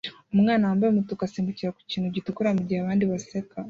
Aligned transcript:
Umwana 0.35 0.67
wambaye 0.67 0.89
umutuku 0.91 1.21
asimbukira 1.23 1.75
ku 1.75 1.81
kintu 1.91 2.13
gitukura 2.15 2.55
mugihe 2.57 2.79
abandi 2.81 3.03
baseka 3.11 3.53